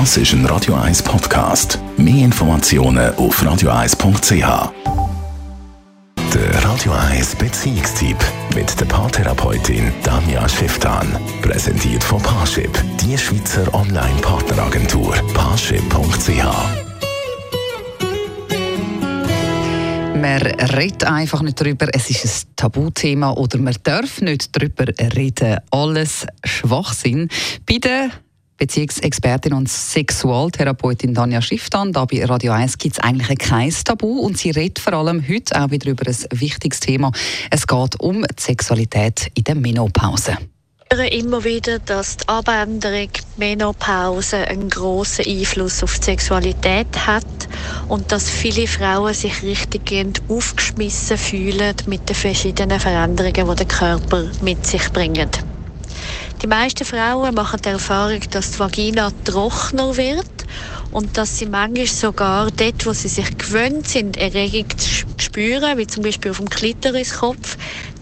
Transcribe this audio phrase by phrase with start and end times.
[0.00, 1.78] Das ist ein Radio 1 Podcast.
[1.96, 4.72] Mehr Informationen auf radio1.ch.
[6.34, 8.16] Der Radio 1 Beziehungstyp
[8.56, 11.06] mit der Paartherapeutin Danja Schifftan.
[11.42, 12.72] Präsentiert von Paarship,
[13.02, 15.14] die Schweizer Online-Partneragentur.
[15.32, 16.42] Paarship.ch
[20.16, 25.58] Man redet einfach nicht darüber, es ist ein Tabuthema oder man darf nicht darüber reden.
[25.70, 27.28] Alles Schwachsinn.
[27.64, 27.78] Bei
[28.56, 31.92] Beziehungsexpertin und Sexualtherapeutin Danja Schifftan.
[31.92, 35.60] Da bei Radio 1 gibt es eigentlich kein Tabu und sie redet vor allem heute
[35.60, 37.12] auch wieder über ein wichtiges Thema.
[37.50, 40.36] Es geht um die Sexualität in der Menopause
[41.10, 47.26] immer wieder, dass die Abänderung Menopause einen großen Einfluss auf die Sexualität hat
[47.88, 49.82] und dass viele Frauen sich richtig
[50.28, 55.44] aufgeschmissen fühlen mit den verschiedenen Veränderungen, die der Körper mit sich bringt.
[56.44, 60.28] Die meisten Frauen machen die Erfahrung, dass die Vagina trockener wird
[60.90, 65.86] und dass sie manchmal sogar dort, wo sie sich gewöhnt sind, Erregung zu spüren, wie
[65.86, 67.56] zum Beispiel auf dem Klitoriskopf,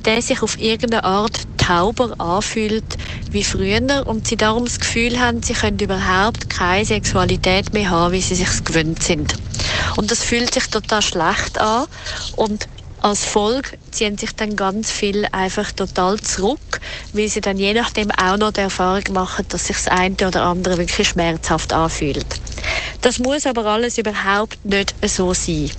[0.05, 2.99] der sich auf irgendeine Art tauber anfühlt
[3.31, 8.13] wie früher und sie darum das Gefühl haben, sie können überhaupt keine Sexualität mehr haben,
[8.13, 9.37] wie sie sich gewöhnt sind.
[9.97, 11.87] Und das fühlt sich total schlecht an
[12.35, 12.67] und
[13.03, 16.81] als Folge ziehen sich dann ganz viel einfach total zurück,
[17.13, 20.43] weil sie dann je nachdem auch noch die Erfahrung machen, dass sich das eine oder
[20.43, 22.27] andere wirklich schmerzhaft anfühlt.
[23.01, 25.71] Das muss aber alles überhaupt nicht so sein.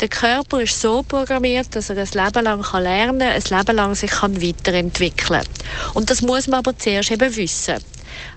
[0.00, 3.94] Der Körper ist so programmiert, dass er ein Leben lang lernen kann, ein Leben lang
[3.96, 5.94] sich weiterentwickeln kann.
[5.94, 7.78] Und das muss man aber zuerst eben wissen.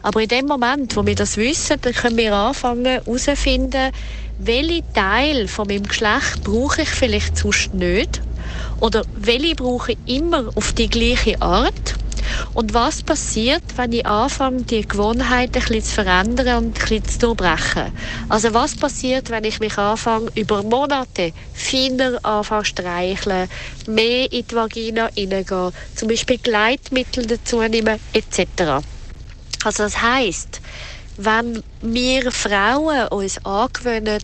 [0.01, 3.91] Aber in dem Moment, wo wir das wissen, dann können wir anfangen herauszufinden,
[4.37, 8.21] welche Teil von meinem Geschlecht brauche ich vielleicht sonst nicht
[8.79, 11.95] oder welche brauche ich immer auf die gleiche Art
[12.53, 17.05] und was passiert, wenn ich anfange, die Gewohnheiten ein bisschen zu verändern und ein bisschen
[17.05, 17.91] zu durchbrechen?
[18.29, 23.49] Also was passiert, wenn ich mich anfange, über Monate feiner anfange streicheln,
[23.87, 28.83] mehr in die Vagina hineingehen, zum Beispiel Gleitmittel dazu nehmen, etc.
[29.63, 30.61] Also das heißt,
[31.17, 34.19] wenn wir Frauen uns angewöhnen,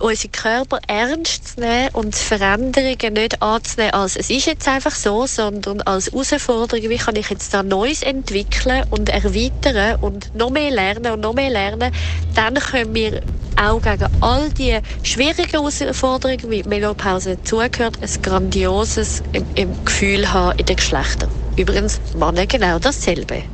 [0.00, 5.26] unseren Körper ernst zu nehmen und Veränderungen nicht anzunehmen als es ist jetzt einfach so,
[5.26, 10.70] sondern als Herausforderung, wie kann ich jetzt da Neues entwickeln und erweitern und noch mehr
[10.70, 11.92] lernen und noch mehr lernen,
[12.34, 13.20] dann können wir
[13.56, 19.22] auch gegen all die schwierigen Herausforderungen, wie Menopause dazugehört, ein grandioses
[19.84, 21.30] Gefühl haben in den Geschlechtern.
[21.56, 23.44] Übrigens, Männer genau dasselbe.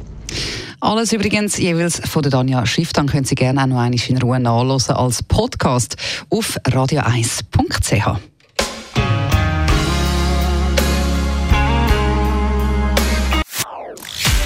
[0.81, 2.93] Alles übrigens jeweils von der Danja Schiff.
[2.93, 5.97] Dann können Sie gerne auch noch einmal in Ruhe nachlesen als Podcast
[6.31, 8.19] auf radio1.ch.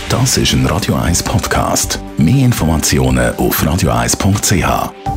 [0.09, 2.01] Das ist ein Radio 1 Podcast.
[2.19, 5.14] Mehr Informationen auf radio1.ch.